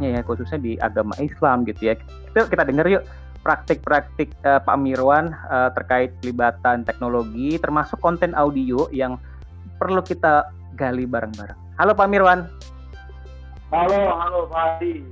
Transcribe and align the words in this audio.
ya 0.00 0.22
khususnya 0.24 0.58
di 0.60 0.72
agama 0.80 1.12
Islam 1.18 1.66
gitu 1.68 1.92
ya. 1.92 1.94
Kita 2.32 2.48
kita 2.48 2.64
dengar 2.64 2.86
yuk 2.88 3.04
praktik-praktik 3.42 4.30
uh, 4.46 4.62
Pak 4.62 4.78
Mirwan 4.78 5.34
uh, 5.50 5.74
terkait 5.74 6.14
pelibatan 6.22 6.86
teknologi 6.86 7.58
termasuk 7.58 7.98
konten 7.98 8.32
audio 8.38 8.86
yang 8.94 9.18
perlu 9.82 10.00
kita 10.00 10.46
gali 10.78 11.04
bareng-bareng. 11.04 11.58
Halo 11.76 11.92
Pak 11.92 12.08
Mirwan. 12.08 12.46
Halo, 13.74 14.00
halo 14.14 14.40
Pak 14.46 14.78
Adi. 14.78 15.02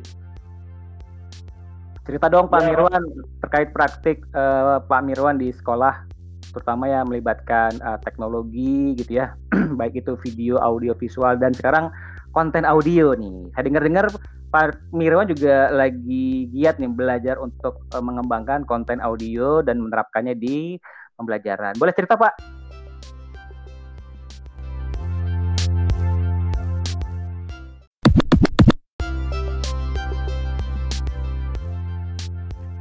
Cerita 2.06 2.30
dong 2.30 2.46
Pak 2.48 2.62
ya. 2.62 2.66
Mirwan 2.72 3.02
terkait 3.42 3.68
praktik 3.74 4.22
uh, 4.32 4.78
Pak 4.86 5.02
Mirwan 5.02 5.36
di 5.36 5.50
sekolah 5.50 6.06
terutama 6.50 6.90
ya 6.90 7.06
melibatkan 7.06 7.78
uh, 7.80 7.98
teknologi 8.02 8.98
gitu 8.98 9.22
ya 9.22 9.38
baik 9.78 10.02
itu 10.02 10.18
video 10.18 10.58
audio 10.58 10.92
visual 10.98 11.38
dan 11.38 11.54
sekarang 11.54 11.94
konten 12.34 12.66
audio 12.66 13.14
nih 13.14 13.54
saya 13.54 13.64
dengar-dengar 13.70 14.06
Pak 14.50 14.90
Mirwan 14.90 15.30
juga 15.30 15.70
lagi 15.70 16.50
giat 16.50 16.82
nih 16.82 16.90
belajar 16.90 17.38
untuk 17.38 17.86
uh, 17.94 18.02
mengembangkan 18.02 18.66
konten 18.66 18.98
audio 18.98 19.62
dan 19.62 19.78
menerapkannya 19.78 20.34
di 20.34 20.74
pembelajaran. 21.14 21.78
Boleh 21.78 21.94
cerita 21.94 22.18
Pak? 22.18 22.34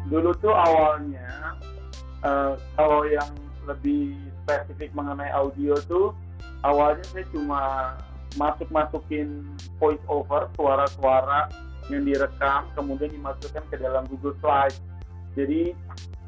Dulu 0.09 0.33
tuh 0.41 0.57
awalnya 0.57 1.53
uh, 2.25 2.57
kalau 2.73 3.05
yang 3.05 3.29
lebih 3.69 4.17
spesifik 4.41 4.89
mengenai 4.97 5.29
audio 5.29 5.77
tuh 5.85 6.17
awalnya 6.65 7.05
saya 7.13 7.29
cuma 7.29 7.93
masuk-masukin 8.37 9.45
voice 9.81 10.01
over 10.05 10.51
suara-suara 10.53 11.49
yang 11.89 12.05
direkam 12.05 12.69
kemudian 12.77 13.09
dimasukkan 13.09 13.65
ke 13.73 13.75
dalam 13.81 14.05
Google 14.05 14.37
Slide. 14.37 14.77
Jadi 15.33 15.73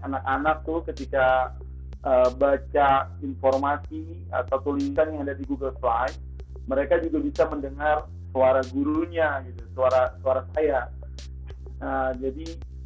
anak-anak 0.02 0.66
tuh 0.66 0.82
ketika 0.90 1.54
uh, 2.02 2.30
baca 2.34 3.10
informasi 3.22 4.26
atau 4.34 4.58
tulisan 4.66 5.14
yang 5.14 5.22
ada 5.26 5.38
di 5.38 5.46
Google 5.46 5.74
Slide, 5.78 6.18
mereka 6.66 6.98
juga 7.02 7.22
bisa 7.22 7.44
mendengar 7.50 8.10
suara 8.32 8.62
gurunya 8.74 9.44
gitu, 9.46 9.62
suara 9.78 10.16
suara 10.24 10.42
saya. 10.56 10.90
Nah, 11.82 12.14
jadi 12.18 12.46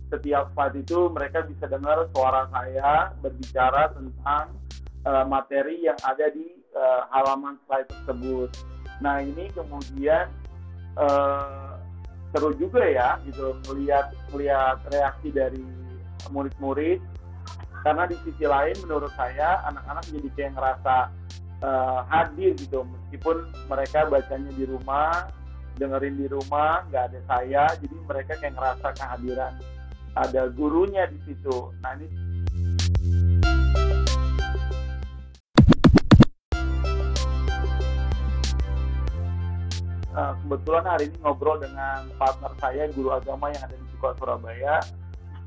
setiap 0.10 0.54
slide 0.54 0.78
itu 0.80 1.10
mereka 1.12 1.44
bisa 1.44 1.66
dengar 1.68 2.08
suara 2.14 2.48
saya 2.54 3.12
berbicara 3.20 3.92
tentang 3.92 4.56
uh, 5.04 5.26
materi 5.28 5.84
yang 5.84 5.98
ada 6.06 6.30
di 6.32 6.65
uh, 6.76 7.02
halaman 7.12 7.56
slide 7.66 7.88
tersebut. 7.90 8.52
Nah 9.02 9.24
ini 9.24 9.52
kemudian 9.52 10.32
uh, 11.00 11.80
seru 12.36 12.52
juga 12.60 12.84
ya 12.84 13.16
gitu 13.24 13.56
melihat 13.72 14.12
melihat 14.36 14.78
reaksi 14.92 15.32
dari 15.32 15.64
murid-murid 16.32 17.00
karena 17.86 18.04
di 18.10 18.18
sisi 18.28 18.44
lain 18.44 18.76
menurut 18.84 19.14
saya 19.14 19.62
anak-anak 19.72 20.04
jadi 20.10 20.30
kayak 20.36 20.52
ngerasa 20.58 20.96
uh, 21.64 22.02
hadir 22.12 22.52
gitu 22.58 22.84
meskipun 22.84 23.46
mereka 23.72 24.10
bacanya 24.10 24.52
di 24.52 24.66
rumah 24.68 25.30
dengerin 25.80 26.16
di 26.18 26.28
rumah 26.28 26.84
nggak 26.92 27.04
ada 27.14 27.20
saya 27.30 27.64
jadi 27.80 27.96
mereka 28.04 28.34
kayak 28.42 28.56
ngerasa 28.58 28.88
kehadiran 28.96 29.54
ada 30.16 30.48
gurunya 30.48 31.04
di 31.12 31.20
situ. 31.28 31.76
Nah 31.84 31.92
ini 32.00 32.08
uh, 40.16 40.34
kebetulan 40.44 40.86
hari 40.88 41.12
ini 41.12 41.18
ngobrol 41.22 41.60
dengan 41.60 42.08
partner 42.16 42.52
saya 42.58 42.88
guru 42.96 43.14
agama 43.14 43.52
yang 43.52 43.62
ada 43.68 43.76
di 43.76 43.88
sekolah 43.96 44.16
Surabaya. 44.18 44.76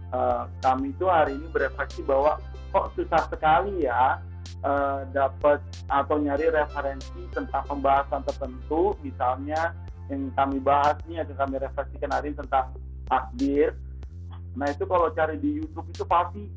Uh, 0.08 0.48
kami 0.64 0.92
itu 0.96 1.04
hari 1.04 1.36
ini 1.36 1.46
berefleksi 1.52 2.00
bahwa 2.04 2.40
kok 2.72 2.92
susah 2.96 3.28
sekali 3.28 3.84
ya 3.84 4.20
uh, 4.64 5.04
dapat 5.12 5.60
atau 5.88 6.16
nyari 6.16 6.48
referensi 6.52 7.20
tentang 7.32 7.64
pembahasan 7.68 8.24
tertentu, 8.24 8.96
misalnya 9.04 9.76
yang 10.08 10.32
kami 10.32 10.56
bahas 10.60 10.96
ini 11.04 11.20
akan 11.20 11.36
kami 11.36 11.54
refleksikan 11.60 12.08
hari 12.08 12.32
ini 12.32 12.40
tentang 12.40 12.72
takdir 13.04 13.76
Nah 14.58 14.66
itu 14.74 14.84
kalau 14.90 15.06
cari 15.14 15.38
di 15.38 15.62
YouTube 15.62 15.86
itu 15.94 16.02
pasti 16.02 16.50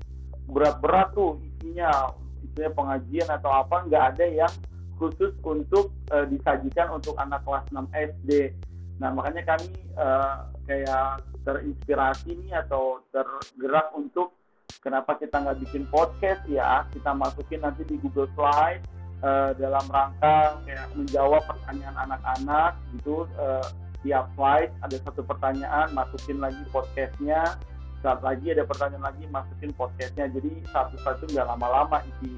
berat-berat 0.50 1.14
tuh 1.14 1.38
isinya, 1.46 2.10
isinya 2.42 2.70
pengajian 2.74 3.30
atau 3.30 3.52
apa 3.54 3.86
nggak 3.86 4.04
ada 4.16 4.26
yang 4.26 4.54
khusus 5.02 5.34
untuk 5.42 5.90
uh, 6.14 6.30
disajikan 6.30 6.94
untuk 6.94 7.18
anak 7.18 7.42
kelas 7.42 7.66
6 7.74 7.90
SD. 7.90 8.54
Nah 9.02 9.10
makanya 9.10 9.58
kami 9.58 9.74
uh, 9.98 10.46
kayak 10.70 11.26
terinspirasi 11.42 12.38
nih 12.38 12.62
atau 12.62 13.02
tergerak 13.10 13.90
untuk 13.98 14.38
kenapa 14.86 15.18
kita 15.18 15.42
nggak 15.42 15.58
bikin 15.66 15.90
podcast 15.90 16.46
ya 16.46 16.86
kita 16.94 17.12
masukin 17.18 17.66
nanti 17.66 17.82
di 17.90 17.98
Google 17.98 18.30
Slide 18.38 18.86
uh, 19.26 19.52
dalam 19.58 19.86
rangka 19.90 20.62
kayak 20.70 20.88
menjawab 20.94 21.42
pertanyaan 21.50 21.98
anak-anak 22.10 22.78
gitu 22.98 23.26
uh, 23.42 23.66
tiap 24.02 24.30
slide 24.34 24.74
ada 24.82 24.98
satu 25.02 25.22
pertanyaan 25.22 25.94
masukin 25.94 26.42
lagi 26.42 26.62
podcastnya 26.74 27.58
saat 28.02 28.20
lagi 28.26 28.50
ada 28.52 28.66
pertanyaan 28.66 29.14
lagi 29.14 29.24
masukin 29.30 29.72
podcastnya. 29.78 30.28
Jadi 30.34 30.66
satu-satu 30.74 31.30
nggak 31.32 31.48
lama-lama 31.48 32.02
isi 32.06 32.34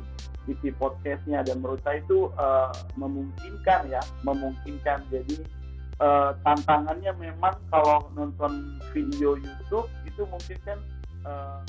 isi 0.51 0.69
podcastnya. 0.75 1.41
Dan 1.41 1.63
menurut 1.63 1.79
saya 1.81 2.03
itu 2.03 2.29
uh, 2.35 2.71
memungkinkan 2.99 3.87
ya 3.87 4.03
memungkinkan. 4.27 5.07
Jadi 5.07 5.39
uh, 6.03 6.35
tantangannya 6.43 7.11
memang 7.15 7.55
kalau 7.71 8.11
nonton 8.13 8.77
video 8.91 9.39
YouTube 9.39 9.87
itu 10.03 10.21
mungkin 10.27 10.57
kan 10.67 10.79
uh, 11.23 11.59